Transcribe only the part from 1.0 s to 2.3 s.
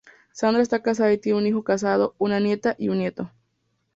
y tiene un hijo casado,